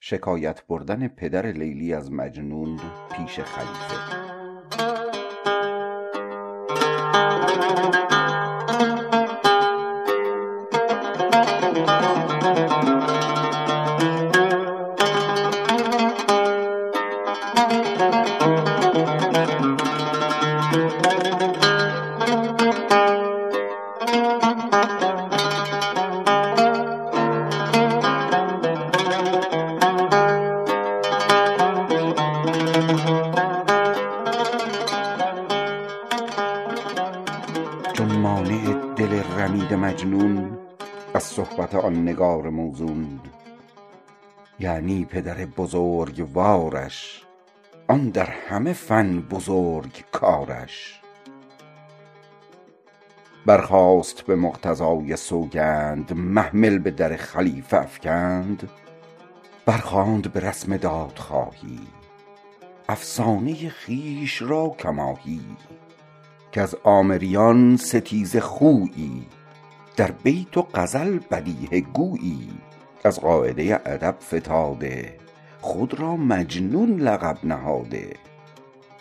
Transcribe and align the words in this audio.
شکایت 0.00 0.66
بردن 0.66 1.08
پدر 1.08 1.46
لیلی 1.46 1.94
از 1.94 2.12
مجنون 2.12 2.80
پیش 3.16 3.40
خلیفه. 3.40 4.22
مجنون 39.82 40.58
از 41.14 41.22
صحبت 41.22 41.74
آن 41.74 42.02
نگار 42.02 42.50
موزون. 42.50 43.20
یعنی 44.60 45.04
پدر 45.04 45.34
بزرگوارش 45.34 47.22
آن 47.88 48.10
در 48.10 48.30
همه 48.30 48.72
فن 48.72 49.20
بزرگ 49.20 50.04
کارش. 50.12 51.00
برخاست 53.46 54.20
به 54.22 54.36
مقتضای 54.36 55.16
سوگند 55.16 56.12
محمل 56.12 56.78
به 56.78 56.90
در 56.90 57.16
خلیفه 57.16 57.76
افکند. 57.76 58.70
برخواند 59.66 60.32
به 60.32 60.40
رسم 60.40 60.76
دادخواهی 60.76 61.80
افسانه 62.88 63.70
خویش 63.70 64.42
را 64.42 64.74
کماهی. 64.78 65.40
کز 66.52 66.74
آمریان 66.84 67.76
ستیزه 67.76 68.40
خویی 68.40 69.26
در 69.96 70.10
بیت 70.10 70.56
و 70.56 70.62
غزل 70.74 71.18
بدیهه 71.30 71.80
گویی 71.80 72.50
از 73.04 73.20
قاعده 73.20 73.80
ادب 73.86 74.16
فتاده 74.20 75.16
خود 75.60 76.00
را 76.00 76.16
مجنون 76.16 77.00
لقب 77.00 77.38
نهاده. 77.44 78.16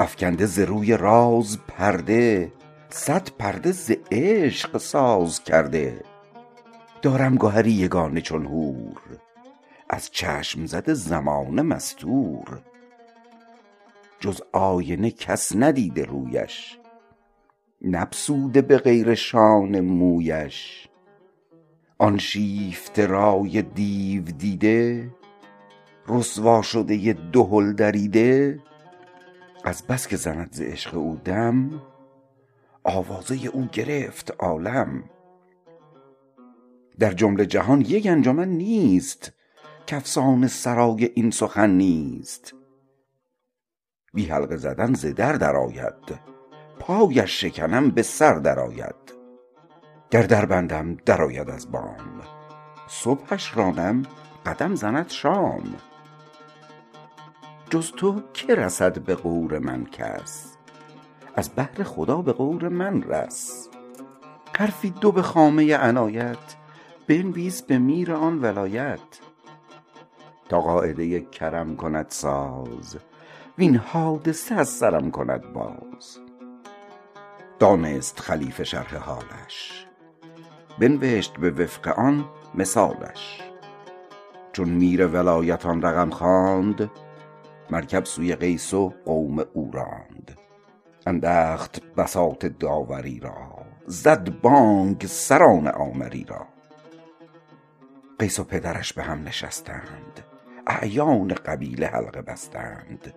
افکنده 0.00 0.46
ز 0.46 0.58
روی 0.58 0.96
راز 0.96 1.58
پرده 1.68 2.52
صد 2.90 3.28
پرده 3.38 3.72
ز 3.72 3.92
عشق 4.10 4.78
ساز 4.78 5.44
کرده. 5.44 6.04
دارم 7.02 7.36
گهری 7.36 7.72
یگانه 7.72 8.20
چون 8.20 8.46
حور 8.46 9.00
از 9.90 10.10
چشم 10.10 10.66
زد 10.66 10.92
زمانه 10.92 11.62
مستور. 11.62 12.60
جز 14.20 14.40
آینه 14.52 15.10
کس 15.10 15.56
ندیده 15.56 16.04
رویش 16.04 16.78
نبسوده 17.84 18.62
به 18.62 18.78
غیر 18.78 19.14
شانه 19.14 19.80
مویش. 19.80 20.88
آن 21.98 22.18
شیفته 22.18 23.06
رای 23.06 23.62
دیو 23.62 24.24
دیده 24.24 25.10
رسوا 26.08 26.62
شده 26.62 27.12
دهل 27.12 27.72
دریده. 27.72 28.60
از 29.64 29.86
بس 29.86 30.06
که 30.06 30.16
زند 30.16 30.52
ز 30.52 30.60
عشق 30.60 30.94
او 30.94 31.20
دم 31.24 31.82
آوازه 32.84 33.46
او 33.46 33.68
گرفت 33.72 34.34
عالم. 34.38 35.04
در 36.98 37.12
جمله 37.12 37.46
جهان 37.46 37.80
یک 37.80 38.06
انجمن 38.06 38.48
نیست 38.48 39.32
کافسانه 39.90 40.48
سرای 40.48 41.10
این 41.14 41.30
سخن 41.30 41.70
نیست. 41.70 42.54
بی 44.14 44.26
حلقه 44.26 44.56
زدن 44.56 44.94
ز 44.94 45.06
در 45.06 45.32
درآید. 45.32 46.31
پایش 46.86 47.40
شکنم 47.40 47.90
به 47.90 48.02
سر 48.02 48.34
درآید. 48.34 49.14
گر 50.10 50.22
در 50.22 50.44
بندم 50.44 50.94
درآید 50.94 51.50
از 51.50 51.72
بام 51.72 52.20
صبحش 52.88 53.56
رانم 53.56 54.02
قدم 54.46 54.74
زند 54.74 55.08
شام. 55.08 55.74
جز 57.70 57.92
تو 57.92 58.22
که 58.32 58.54
رسد 58.54 58.98
به 58.98 59.14
غور 59.14 59.58
من 59.58 59.84
کس؟ 59.84 60.56
از 61.36 61.48
بهر 61.48 61.82
خدا 61.82 62.22
به 62.22 62.32
غور 62.32 62.68
من 62.68 63.02
رس. 63.02 63.68
حرفی 64.58 64.90
دو 64.90 65.12
به 65.12 65.22
خامه 65.22 65.76
عنایت 65.76 66.56
بنویس 67.08 67.62
به 67.62 67.78
میر 67.78 68.12
آن 68.12 68.42
ولایت. 68.42 69.20
تا 70.48 70.60
قاعده 70.60 71.20
کرم 71.20 71.76
کند 71.76 72.06
ساز 72.08 72.96
وین 73.58 73.76
حادثه 73.76 74.54
از 74.54 74.68
سرم 74.68 75.10
کند 75.10 75.52
باز. 75.52 76.31
دانست 77.62 78.20
خلیفه 78.20 78.64
شرح 78.64 78.96
حالش. 78.96 79.86
بنوشت 80.78 81.36
به 81.38 81.50
وفق 81.50 81.98
آن 81.98 82.24
مثالش. 82.54 83.42
چون 84.52 84.68
میر 84.68 85.06
ولایت 85.06 85.66
آن 85.66 85.82
رقم 85.82 86.10
خواند 86.10 86.90
مرکب 87.70 88.04
سوی 88.04 88.34
قیس 88.34 88.74
و 88.74 88.94
قوم 89.04 89.44
او 89.52 89.70
راند. 89.74 90.38
انداخت 91.06 91.82
بساط 91.96 92.46
داوری 92.46 93.20
را 93.20 93.66
زد 93.86 94.40
بانگ 94.40 95.06
سران 95.06 95.68
آمری 95.68 96.24
را. 96.28 96.46
قیس 98.18 98.40
و 98.40 98.44
پدرش 98.44 98.92
به 98.92 99.02
هم 99.02 99.22
نشستند 99.22 100.20
اعیان 100.66 101.28
قبیله 101.28 101.86
حلقه 101.86 102.22
بستند. 102.22 103.14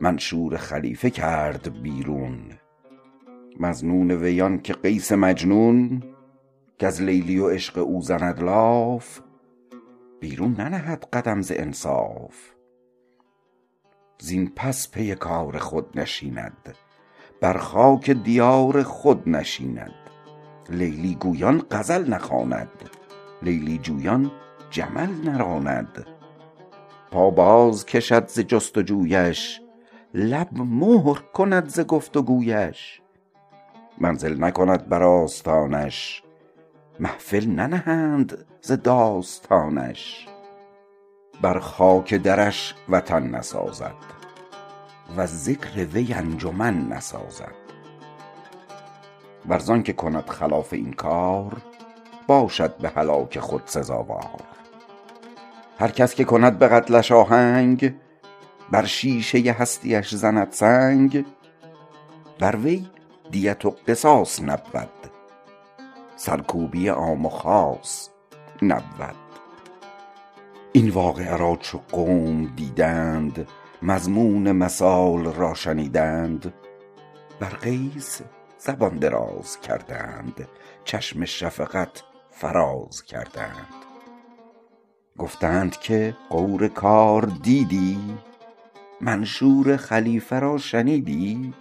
منشور 0.00 0.56
خلیفه 0.56 1.10
کرد 1.10 1.82
بیرون. 1.82 2.52
مظنون 3.60 4.10
وی 4.10 4.42
آن 4.42 4.58
که 4.58 4.72
قیس 4.72 5.12
مجنون 5.12 6.02
کز 6.78 7.00
لیلی 7.00 7.38
و 7.38 7.48
عشق 7.48 7.78
او 7.78 8.02
زند 8.02 8.42
لاف 8.42 9.20
بیرون 10.20 10.54
ننهد 10.58 11.08
قدم 11.12 11.40
ز 11.42 11.52
انصاف. 11.54 12.34
زین 14.20 14.52
پس 14.56 14.90
پی 14.90 15.14
کار 15.14 15.58
خود 15.58 15.98
نشیند 15.98 16.74
بر 17.40 17.58
خاک 17.58 18.10
دیار 18.10 18.82
خود 18.82 19.28
نشیند. 19.28 19.94
لیلی 20.70 21.14
گویان 21.14 21.62
غزل 21.70 22.10
نخواند 22.10 22.90
لیلی 23.42 23.78
جویان 23.78 24.30
جمل 24.70 25.10
نراند. 25.24 26.06
پا 27.10 27.30
باز 27.30 27.86
کشد 27.86 28.28
ز 28.28 28.40
جست 28.40 28.78
جویش 28.78 29.60
لب 30.14 30.48
مهر 30.54 31.18
کند 31.18 31.68
ز 31.68 31.80
گفت 31.80 32.16
و 32.16 32.22
گویش 32.22 33.02
منزل 34.02 34.44
نکند 34.44 34.88
بر 34.88 35.02
آستانش. 35.02 36.22
محفل 37.00 37.46
ننهند 37.46 38.46
ز 38.62 38.72
داستانش. 38.72 40.28
بر 41.42 41.58
خاک 41.58 42.14
درش 42.14 42.74
وطن 42.88 43.22
نسازد 43.22 43.94
وز 45.16 45.30
ذکر 45.30 45.84
وی 45.84 46.14
انجمن 46.14 46.88
نسازد. 46.88 47.54
ور 49.48 49.58
زانک 49.58 49.96
کند 49.96 50.28
خلاف 50.28 50.72
این 50.72 50.92
کار 50.92 51.56
باشد 52.26 52.76
به 52.76 52.88
هلاک 52.88 53.38
خود 53.38 53.62
سزاوار. 53.66 54.40
هر 55.78 55.90
کس 55.90 56.14
که 56.14 56.24
کند 56.24 56.58
به 56.58 56.68
قتلش 56.68 57.12
آهنگ 57.12 57.94
بر 58.70 58.84
شیشه 58.84 59.52
هستیش 59.52 60.14
زند 60.14 60.52
سنگ. 60.52 61.24
بر 62.38 62.56
وی 62.56 62.86
دیت 63.32 63.64
و 63.64 63.76
قصاص 63.88 64.42
نبود. 64.42 65.10
سرکوبی 66.16 66.88
عام 66.88 67.26
و 67.26 67.28
خاص 67.28 68.08
نبود. 68.62 69.16
این 70.72 70.90
واقعه 70.90 71.36
را 71.36 71.56
چو 71.56 71.80
قوم 71.92 72.46
دیدند 72.56 73.48
مضمون 73.82 74.52
مثال 74.52 75.24
را 75.24 75.54
شنیدند. 75.54 76.54
بر 77.40 77.48
قیس 77.48 78.20
زبان 78.58 78.98
دراز 78.98 79.60
کردند 79.60 80.48
چشم 80.84 81.24
شفقت 81.24 82.02
فراز 82.30 83.02
کردند. 83.02 83.74
گفتند 85.18 85.76
که 85.76 86.16
غور 86.30 86.68
کار 86.68 87.22
دیدی 87.42 87.98
منشور 89.00 89.76
خلیفه 89.76 90.38
را 90.38 90.58
شنیدی؟ 90.58 91.54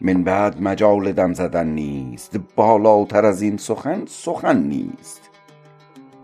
من 0.00 0.24
بعد 0.24 0.62
مجال 0.62 1.12
دم 1.12 1.32
زدن 1.32 1.66
نیست 1.66 2.36
بالاتر 2.56 3.26
از 3.26 3.42
این 3.42 3.56
سخن 3.56 4.06
سخن 4.06 4.56
نیست. 4.56 5.30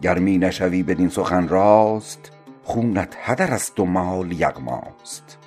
گر 0.03 0.19
می 0.19 0.39
نشوی 0.39 0.83
بدین 0.83 1.09
سخن 1.09 1.49
راست 1.49 2.33
خونت 2.65 3.17
هدر 3.21 3.51
است 3.51 3.81
و 3.81 3.85
مال 3.85 4.33
یغماست. 4.33 5.39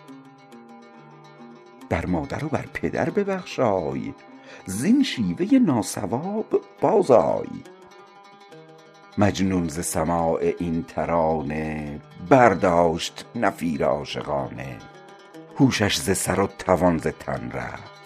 بر 1.90 2.06
مادر 2.06 2.46
و 2.46 2.48
بر 2.48 2.66
پدر 2.74 3.10
ببخشای 3.10 4.14
زین 4.66 5.04
شیوه 5.04 5.60
ناصواب 5.60 6.46
باز 6.82 7.12
آی 7.12 7.48
مجنون 9.18 9.68
ز 9.68 9.86
سماع 9.86 10.40
این 10.60 10.84
ترانه 10.84 12.00
برداشت 12.30 13.26
نفیر 13.36 13.86
عاشقانه. 13.86 14.78
هوشش 15.60 15.98
ز 15.98 16.18
سر 16.18 16.40
و 16.40 16.48
توان 16.48 16.98
ز 16.98 17.08
تن 17.08 17.52
رفت. 17.52 17.99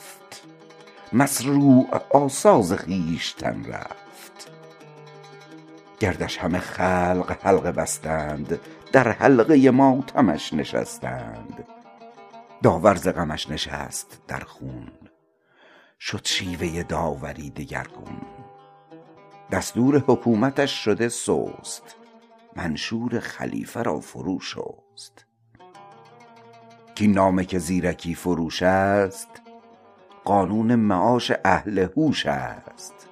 مصروع 1.13 1.87
آسا 2.09 2.61
ز 2.61 2.73
خویشتن 2.73 3.65
رفت. 3.65 4.51
گردش 5.99 6.37
همه 6.37 6.59
خلق 6.59 7.37
حلقه 7.41 7.71
بستند 7.71 8.59
در 8.91 9.11
حلقه 9.11 9.71
ماتمش 9.71 10.53
نشستند. 10.53 11.67
داور 12.63 12.95
ز 12.95 13.07
غمش 13.07 13.49
نشست 13.49 14.21
در 14.27 14.39
خون 14.39 14.91
شد 15.99 16.25
شیوه 16.25 16.83
داوری 16.83 17.49
دگرگون. 17.49 18.21
دستور 19.51 20.03
حکومتش 20.07 20.83
شده 20.83 21.09
سست 21.09 21.95
منشور 22.55 23.19
خلیفه 23.19 23.83
را 23.83 23.99
فرو 23.99 24.39
شست. 24.39 25.25
کاین 26.97 27.11
نامه 27.11 27.45
که 27.45 27.59
زیرکی 27.59 28.15
فروش 28.15 28.63
است 28.63 29.32
قانون 30.25 30.75
معاش 30.75 31.31
اهل 31.45 31.87
هوش 31.97 32.25
است. 32.25 33.09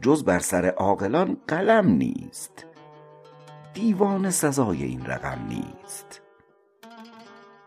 جز 0.00 0.24
بر 0.24 0.38
سر 0.38 0.66
عاقلان 0.66 1.36
قلم 1.48 1.88
نیست. 1.88 2.66
دیوانه 3.74 4.30
سزای 4.30 4.84
این 4.84 5.06
رقم 5.06 5.46
نیست. 5.48 6.22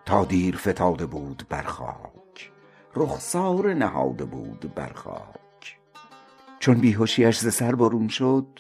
تا 0.06 0.26
دیر 0.26 0.58
فتاده 0.58 1.06
بود 1.06 1.44
بر 1.50 1.64
خاک 1.64 2.52
رخساره 2.96 3.74
نهاده 3.74 4.26
بود 4.26 4.74
بر 4.76 4.94
خاک. 4.94 5.80
چون 6.60 6.76
بیهشیش 6.78 7.40
ز 7.40 7.54
سر 7.54 7.76
برون 7.76 8.08
شد 8.08 8.60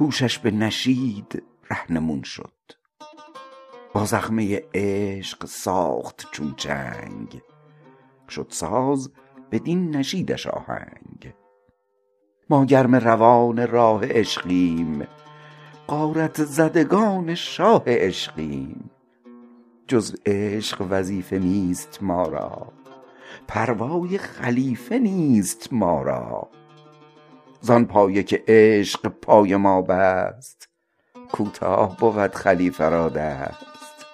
هوشش 0.00 0.38
به 0.38 0.50
نشید 0.50 1.42
رهنمون 1.70 2.22
شد. 2.22 2.52
با 3.92 4.04
زخمه 4.04 4.62
عشق 4.74 5.46
ساخت 5.46 6.28
چون 6.32 6.54
چنگ 6.56 7.42
شد 8.30 8.46
ساز 8.48 9.10
بدین 9.52 9.96
نشیدش 9.96 10.46
آهنگ. 10.46 11.34
ما 12.50 12.64
گرم 12.64 12.94
روان 12.94 13.66
راه 13.66 14.06
عشقیم 14.06 15.06
غارت 15.88 16.44
زدگان 16.44 17.34
شاه 17.34 17.82
عشقیم. 17.86 18.90
جز 19.86 20.16
عشق 20.26 20.86
وظیفه 20.90 21.38
نیست 21.38 21.98
ما 22.02 22.28
را 22.28 22.72
پروای 23.48 24.18
خلیفه 24.18 24.98
نیست 24.98 25.72
ما 25.72 26.02
را. 26.02 26.48
زان 27.60 27.86
پایه 27.86 28.22
که 28.22 28.44
عشق 28.48 29.08
پای 29.08 29.56
ما 29.56 29.82
بست 29.82 30.68
کوتاه 31.32 31.96
بود 31.96 32.34
خلیفه 32.34 32.88
را 32.88 33.08
دست. 33.08 34.06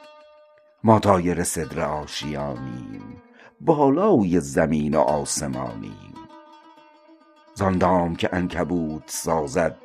ما 0.85 0.99
طایر 0.99 1.45
صدر 1.45 1.81
آشیانیم. 1.81 3.23
بالای 3.61 4.41
زمین 4.41 4.95
و 4.95 5.01
آسمانیم. 5.01 6.15
زان 7.55 7.79
دام 7.79 8.17
که 8.17 8.29
عنکبوت 8.29 9.03
سازد 9.07 9.77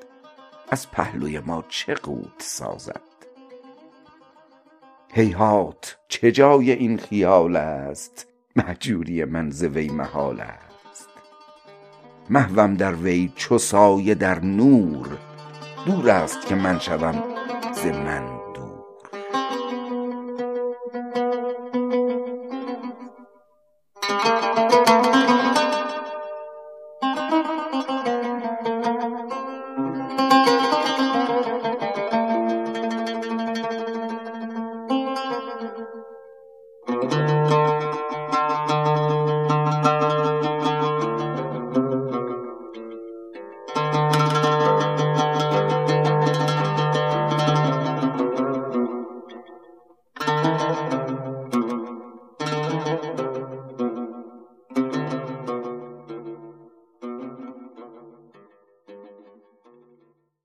از 0.70 0.92
پهلوی 0.92 1.40
ما 1.40 1.64
چه 1.70 1.94
قوت 1.94 2.42
سازد؟ 2.42 3.02
هیهات 5.14 5.98
چه 6.08 6.32
جای 6.32 6.72
این 6.72 6.98
خیال 6.98 7.56
است؟ 7.56 8.28
مهجوری 8.56 9.26
من 9.26 9.50
ز 9.50 9.64
وی 9.64 9.90
محال 9.90 10.40
است. 10.42 11.10
محوم 12.30 12.74
در 12.74 12.94
وی 12.96 13.32
چو 13.36 13.58
سایه 13.58 14.16
در 14.16 14.40
نور 14.40 15.18
دور 15.86 16.10
است 16.10 16.48
که 16.48 16.56
من 16.56 16.80
شوم 16.80 17.24
ز 17.74 17.86
من. 17.86 18.51